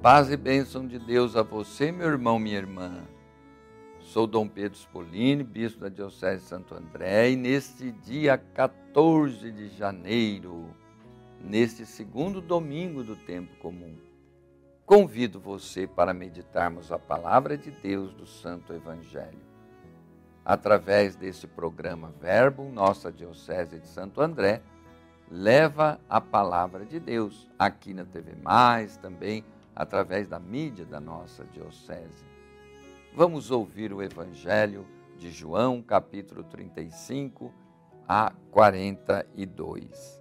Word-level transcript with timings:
Paz 0.00 0.30
e 0.30 0.36
bênção 0.36 0.86
de 0.86 0.96
Deus 0.96 1.34
a 1.34 1.42
você, 1.42 1.90
meu 1.90 2.06
irmão, 2.06 2.38
minha 2.38 2.56
irmã. 2.56 3.04
Sou 3.98 4.28
Dom 4.28 4.46
Pedro 4.46 4.78
Spolini, 4.78 5.42
bispo 5.42 5.80
da 5.80 5.88
Diocese 5.88 6.42
de 6.42 6.48
Santo 6.48 6.72
André, 6.72 7.30
e 7.32 7.36
neste 7.36 7.90
dia 7.90 8.38
14 8.38 9.50
de 9.50 9.68
janeiro, 9.70 10.72
neste 11.40 11.84
segundo 11.84 12.40
domingo 12.40 13.02
do 13.02 13.16
tempo 13.16 13.52
comum, 13.56 13.96
convido 14.86 15.40
você 15.40 15.84
para 15.84 16.14
meditarmos 16.14 16.92
a 16.92 16.98
palavra 16.98 17.58
de 17.58 17.72
Deus 17.72 18.14
do 18.14 18.24
Santo 18.24 18.72
Evangelho. 18.72 19.42
Através 20.44 21.16
desse 21.16 21.48
programa 21.48 22.14
Verbo, 22.20 22.70
nossa 22.70 23.10
Diocese 23.10 23.80
de 23.80 23.88
Santo 23.88 24.20
André 24.20 24.62
leva 25.28 26.00
a 26.08 26.20
palavra 26.20 26.84
de 26.84 27.00
Deus 27.00 27.50
aqui 27.58 27.92
na 27.92 28.04
TV 28.04 28.36
Mais, 28.36 28.96
também 28.96 29.44
através 29.78 30.26
da 30.26 30.40
mídia 30.40 30.84
da 30.84 30.98
nossa 30.98 31.44
Diocese. 31.44 32.26
Vamos 33.14 33.52
ouvir 33.52 33.92
o 33.92 34.02
Evangelho 34.02 34.84
de 35.16 35.30
João, 35.30 35.80
capítulo 35.80 36.42
35 36.42 37.54
a 38.08 38.32
42. 38.50 40.20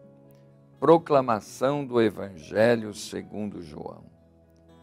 Proclamação 0.79 1.83
do 1.83 1.99
Evangelho 1.99 2.93
segundo 2.93 3.63
João. 3.63 4.03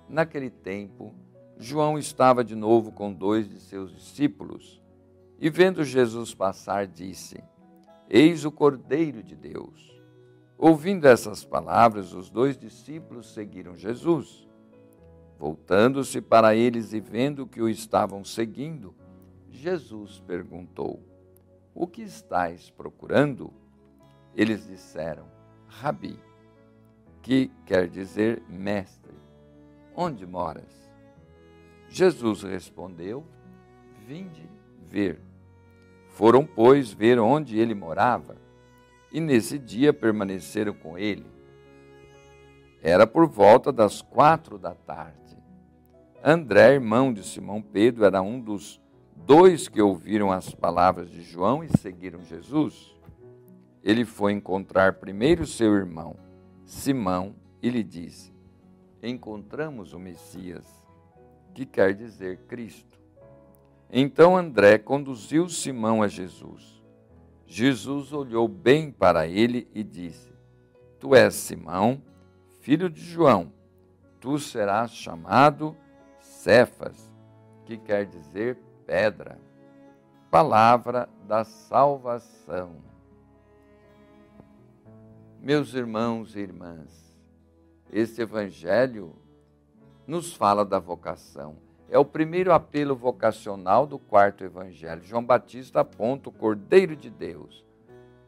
Naquele 0.08 0.50
tempo, 0.50 1.14
João 1.56 1.96
estava 1.96 2.42
de 2.42 2.56
novo 2.56 2.90
com 2.90 3.12
dois 3.12 3.48
de 3.48 3.60
seus 3.60 3.94
discípulos 3.94 4.82
e, 5.38 5.48
vendo 5.48 5.84
Jesus 5.84 6.34
passar, 6.34 6.88
disse: 6.88 7.40
Eis 8.10 8.44
o 8.44 8.50
Cordeiro 8.50 9.22
de 9.22 9.36
Deus. 9.36 9.94
Ouvindo 10.58 11.06
essas 11.06 11.44
palavras, 11.44 12.12
os 12.12 12.28
dois 12.28 12.58
discípulos 12.58 13.32
seguiram 13.32 13.76
Jesus. 13.76 14.52
Voltando-se 15.38 16.20
para 16.20 16.54
eles 16.54 16.92
e 16.92 17.00
vendo 17.00 17.46
que 17.46 17.60
o 17.60 17.68
estavam 17.68 18.24
seguindo, 18.24 18.94
Jesus 19.50 20.22
perguntou: 20.26 21.02
O 21.74 21.86
que 21.86 22.02
estáis 22.02 22.70
procurando? 22.70 23.52
Eles 24.34 24.66
disseram: 24.66 25.26
Rabi, 25.66 26.18
que 27.22 27.50
quer 27.64 27.88
dizer 27.88 28.42
mestre. 28.48 29.12
Onde 29.96 30.26
moras? 30.26 30.90
Jesus 31.88 32.42
respondeu: 32.42 33.24
Vinde 34.06 34.48
ver. 34.86 35.20
Foram, 36.08 36.46
pois, 36.46 36.92
ver 36.92 37.18
onde 37.18 37.58
ele 37.58 37.74
morava, 37.74 38.36
e 39.10 39.20
nesse 39.20 39.58
dia 39.58 39.92
permaneceram 39.92 40.72
com 40.74 40.96
ele. 40.96 41.26
Era 42.82 43.06
por 43.06 43.26
volta 43.26 43.72
das 43.72 44.02
quatro 44.02 44.58
da 44.58 44.74
tarde. 44.74 45.23
André, 46.26 46.72
irmão 46.72 47.12
de 47.12 47.22
Simão 47.22 47.60
Pedro, 47.60 48.06
era 48.06 48.22
um 48.22 48.40
dos 48.40 48.80
dois 49.14 49.68
que 49.68 49.82
ouviram 49.82 50.32
as 50.32 50.54
palavras 50.54 51.10
de 51.10 51.20
João 51.20 51.62
e 51.62 51.68
seguiram 51.76 52.24
Jesus. 52.24 52.96
Ele 53.82 54.06
foi 54.06 54.32
encontrar 54.32 54.94
primeiro 54.94 55.46
seu 55.46 55.74
irmão, 55.74 56.16
Simão, 56.64 57.36
e 57.62 57.68
lhe 57.68 57.84
disse: 57.84 58.32
Encontramos 59.02 59.92
o 59.92 59.98
Messias, 59.98 60.66
que 61.52 61.66
quer 61.66 61.92
dizer 61.92 62.38
Cristo. 62.48 62.98
Então 63.92 64.34
André 64.34 64.78
conduziu 64.78 65.46
Simão 65.50 66.02
a 66.02 66.08
Jesus. 66.08 66.82
Jesus 67.46 68.14
olhou 68.14 68.48
bem 68.48 68.90
para 68.90 69.26
ele 69.26 69.68
e 69.74 69.84
disse: 69.84 70.32
Tu 70.98 71.14
és 71.14 71.34
Simão, 71.34 72.00
filho 72.60 72.88
de 72.88 73.02
João, 73.02 73.52
tu 74.18 74.38
serás 74.38 74.90
chamado 74.90 75.76
Cefas, 76.44 77.10
que 77.64 77.78
quer 77.78 78.04
dizer 78.04 78.58
pedra. 78.84 79.40
Palavra 80.30 81.08
da 81.26 81.42
salvação. 81.42 82.82
Meus 85.40 85.72
irmãos 85.72 86.36
e 86.36 86.40
irmãs, 86.40 87.18
este 87.90 88.20
evangelho 88.20 89.16
nos 90.06 90.34
fala 90.34 90.66
da 90.66 90.78
vocação. 90.78 91.56
É 91.88 91.98
o 91.98 92.04
primeiro 92.04 92.52
apelo 92.52 92.94
vocacional 92.94 93.86
do 93.86 93.98
quarto 93.98 94.44
evangelho. 94.44 95.02
João 95.02 95.24
Batista 95.24 95.80
aponta 95.80 96.28
o 96.28 96.32
Cordeiro 96.32 96.94
de 96.94 97.08
Deus 97.08 97.64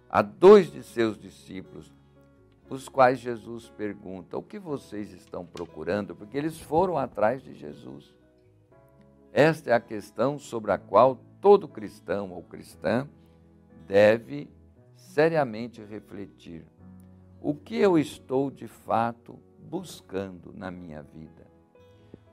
a 0.08 0.22
dois 0.22 0.72
de 0.72 0.82
seus 0.82 1.18
discípulos, 1.18 1.92
os 2.68 2.88
quais 2.88 3.18
Jesus 3.18 3.68
pergunta: 3.70 4.36
O 4.36 4.42
que 4.42 4.58
vocês 4.58 5.12
estão 5.12 5.44
procurando? 5.44 6.14
Porque 6.14 6.36
eles 6.36 6.60
foram 6.60 6.98
atrás 6.98 7.42
de 7.42 7.54
Jesus. 7.54 8.14
Esta 9.32 9.70
é 9.70 9.72
a 9.74 9.80
questão 9.80 10.38
sobre 10.38 10.72
a 10.72 10.78
qual 10.78 11.18
todo 11.40 11.68
cristão 11.68 12.32
ou 12.32 12.42
cristã 12.42 13.08
deve 13.86 14.48
seriamente 14.96 15.82
refletir. 15.84 16.66
O 17.40 17.54
que 17.54 17.76
eu 17.76 17.98
estou 17.98 18.50
de 18.50 18.66
fato 18.66 19.38
buscando 19.58 20.52
na 20.54 20.70
minha 20.70 21.02
vida? 21.02 21.46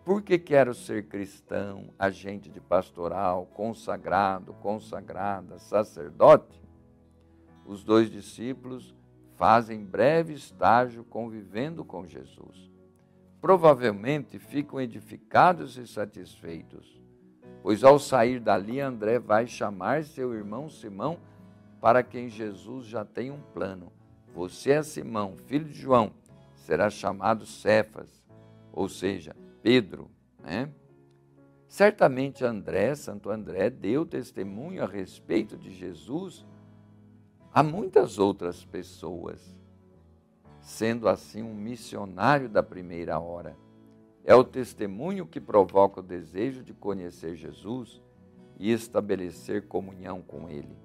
Por 0.04 0.22
que 0.22 0.38
quero 0.40 0.74
ser 0.74 1.08
cristão, 1.08 1.94
agente 1.98 2.50
de 2.50 2.60
pastoral, 2.60 3.46
consagrado, 3.46 4.54
consagrada, 4.56 5.60
sacerdote? 5.60 6.62
Os 7.66 7.84
dois 7.84 8.10
discípulos 8.10 8.94
fazem 9.36 9.84
breve 9.84 10.34
estágio 10.34 11.04
convivendo 11.04 11.84
com 11.84 12.06
Jesus. 12.06 12.72
Provavelmente 13.42 14.40
ficam 14.40 14.80
edificados 14.80 15.78
e 15.78 15.86
satisfeitos, 15.86 17.02
pois 17.62 17.84
ao 17.84 18.00
sair 18.00 18.40
dali, 18.40 18.80
André 18.80 19.20
vai 19.20 19.48
chamar 19.48 20.04
seu 20.04 20.34
irmão 20.34 20.70
Simão, 20.70 21.20
para 21.82 22.02
quem 22.02 22.30
Jesus 22.30 22.86
já 22.86 23.04
tem 23.04 23.32
um 23.32 23.42
plano. 23.54 23.92
Você 24.34 24.72
é 24.72 24.84
Simão, 24.84 25.36
filho 25.36 25.66
de 25.66 25.78
João, 25.78 26.14
será 26.56 26.90
chamado 26.90 27.46
Cefas, 27.46 28.24
ou 28.72 28.88
seja, 28.88 29.36
Pedro, 29.62 30.10
né? 30.42 30.70
Certamente 31.68 32.46
André, 32.46 32.96
Santo 32.96 33.30
André, 33.30 33.70
deu 33.70 34.06
testemunho 34.06 34.84
a 34.84 34.88
respeito 34.88 35.58
de 35.58 35.72
Jesus 35.72 36.46
Há 37.56 37.62
muitas 37.62 38.18
outras 38.18 38.66
pessoas, 38.66 39.56
sendo 40.60 41.08
assim 41.08 41.44
um 41.44 41.54
missionário 41.54 42.50
da 42.50 42.64
primeira 42.64 43.20
hora. 43.20 43.56
É 44.24 44.34
o 44.34 44.44
testemunho 44.44 45.28
que 45.28 45.40
provoca 45.40 46.00
o 46.00 46.04
desejo 46.04 46.64
de 46.64 46.74
conhecer 46.74 47.36
Jesus 47.36 48.02
e 48.58 48.72
estabelecer 48.72 49.68
comunhão 49.68 50.20
com 50.20 50.50
Ele. 50.50 50.76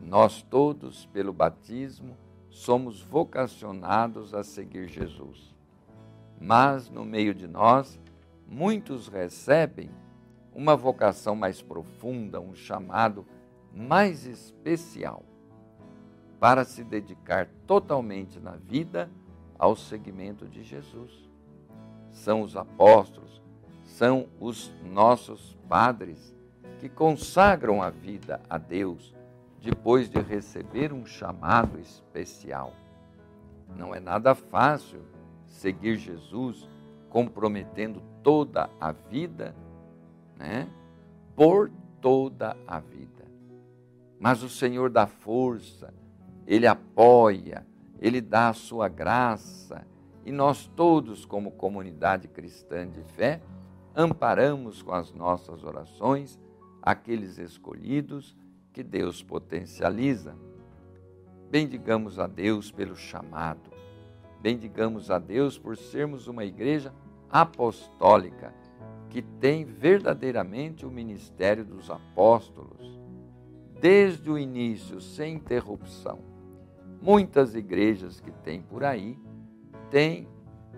Nós 0.00 0.40
todos, 0.40 1.06
pelo 1.06 1.32
batismo, 1.32 2.16
somos 2.48 3.02
vocacionados 3.02 4.32
a 4.34 4.44
seguir 4.44 4.86
Jesus. 4.86 5.52
Mas 6.40 6.88
no 6.88 7.04
meio 7.04 7.34
de 7.34 7.48
nós, 7.48 7.98
muitos 8.46 9.08
recebem 9.08 9.90
uma 10.54 10.76
vocação 10.76 11.34
mais 11.34 11.60
profunda, 11.60 12.40
um 12.40 12.54
chamado 12.54 13.26
mais 13.78 14.26
especial 14.26 15.22
para 16.40 16.64
se 16.64 16.82
dedicar 16.82 17.48
totalmente 17.64 18.40
na 18.40 18.56
vida 18.56 19.08
ao 19.56 19.76
seguimento 19.76 20.46
de 20.46 20.64
Jesus. 20.64 21.28
São 22.10 22.42
os 22.42 22.56
apóstolos, 22.56 23.40
são 23.84 24.26
os 24.40 24.74
nossos 24.82 25.56
padres 25.68 26.34
que 26.80 26.88
consagram 26.88 27.80
a 27.80 27.90
vida 27.90 28.40
a 28.50 28.58
Deus 28.58 29.14
depois 29.62 30.08
de 30.10 30.20
receber 30.20 30.92
um 30.92 31.06
chamado 31.06 31.78
especial. 31.78 32.72
Não 33.76 33.94
é 33.94 34.00
nada 34.00 34.34
fácil 34.34 35.02
seguir 35.46 35.96
Jesus 35.96 36.68
comprometendo 37.08 38.02
toda 38.22 38.68
a 38.80 38.92
vida, 38.92 39.54
né? 40.36 40.68
Por 41.34 41.70
toda 42.00 42.56
a 42.66 42.80
vida. 42.80 43.27
Mas 44.18 44.42
o 44.42 44.48
Senhor 44.48 44.90
dá 44.90 45.06
força, 45.06 45.94
Ele 46.46 46.66
apoia, 46.66 47.66
Ele 48.00 48.20
dá 48.20 48.48
a 48.48 48.54
sua 48.54 48.88
graça. 48.88 49.86
E 50.24 50.32
nós 50.32 50.66
todos, 50.76 51.24
como 51.24 51.52
comunidade 51.52 52.28
cristã 52.28 52.88
de 52.88 53.02
fé, 53.02 53.40
amparamos 53.94 54.82
com 54.82 54.92
as 54.92 55.12
nossas 55.12 55.64
orações 55.64 56.38
aqueles 56.82 57.38
escolhidos 57.38 58.36
que 58.72 58.82
Deus 58.82 59.22
potencializa. 59.22 60.36
Bendigamos 61.50 62.18
a 62.18 62.26
Deus 62.26 62.70
pelo 62.70 62.96
chamado. 62.96 63.70
Bendigamos 64.40 65.10
a 65.10 65.18
Deus 65.18 65.58
por 65.58 65.76
sermos 65.76 66.28
uma 66.28 66.44
igreja 66.44 66.92
apostólica 67.30 68.54
que 69.08 69.22
tem 69.22 69.64
verdadeiramente 69.64 70.84
o 70.84 70.90
ministério 70.90 71.64
dos 71.64 71.90
apóstolos 71.90 72.97
desde 73.80 74.30
o 74.30 74.38
início, 74.38 75.00
sem 75.00 75.34
interrupção. 75.34 76.18
Muitas 77.00 77.54
igrejas 77.54 78.20
que 78.20 78.30
tem 78.30 78.60
por 78.60 78.84
aí 78.84 79.18
têm 79.90 80.28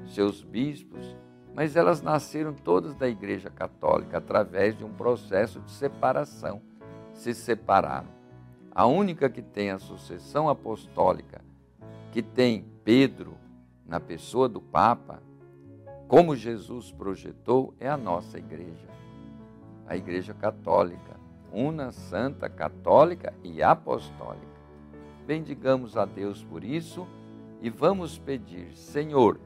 seus 0.07 0.43
bispos, 0.43 1.17
mas 1.55 1.77
elas 1.77 2.03
nasceram 2.03 2.53
todas 2.53 2.95
da 2.95 3.09
Igreja 3.09 3.51
Católica 3.51 4.19
através 4.19 4.77
de 4.77 4.85
um 4.85 4.93
processo 4.93 5.61
de 5.61 5.71
separação. 5.71 6.61
Se 7.13 7.35
separaram. 7.35 8.09
A 8.73 8.87
única 8.87 9.29
que 9.29 9.43
tem 9.43 9.71
a 9.71 9.79
sucessão 9.79 10.49
apostólica, 10.49 11.43
que 12.13 12.23
tem 12.23 12.65
Pedro 12.85 13.37
na 13.87 13.99
pessoa 13.99 14.49
do 14.49 14.61
Papa, 14.61 15.23
como 16.07 16.37
Jesus 16.37 16.93
projetou, 16.93 17.75
é 17.79 17.89
a 17.89 17.97
nossa 17.97 18.39
igreja. 18.39 18.89
A 19.87 19.97
Igreja 19.97 20.33
Católica, 20.33 21.19
una, 21.53 21.93
santa, 21.93 22.49
católica 22.49 23.33
e 23.43 23.63
apostólica. 23.63 24.47
Bendigamos 25.27 25.97
a 25.97 26.05
Deus 26.05 26.43
por 26.43 26.65
isso 26.65 27.07
e 27.61 27.69
vamos 27.69 28.19
pedir, 28.19 28.75
Senhor, 28.75 29.39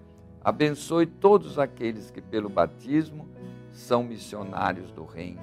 abençoe 0.43 1.07
todos 1.07 1.59
aqueles 1.59 2.11
que 2.11 2.21
pelo 2.21 2.49
batismo 2.49 3.29
são 3.73 4.05
missionários 4.05 4.91
do 4.93 5.05
reino. 5.05 5.43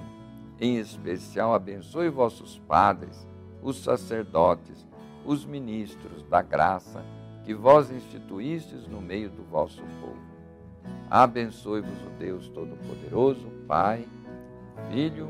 Em 0.59 0.77
especial, 0.77 1.53
abençoe 1.53 2.09
vossos 2.09 2.59
padres, 2.67 3.27
os 3.61 3.77
sacerdotes, 3.83 4.87
os 5.25 5.45
ministros 5.45 6.23
da 6.23 6.41
graça 6.41 7.03
que 7.43 7.53
vós 7.53 7.91
instituístes 7.91 8.87
no 8.87 9.01
meio 9.01 9.29
do 9.29 9.43
vosso 9.43 9.81
povo. 9.99 10.21
Abençoe-vos 11.09 12.01
o 12.03 12.09
Deus 12.17 12.47
Todo-Poderoso, 12.49 13.47
Pai, 13.67 14.07
Filho, 14.89 15.29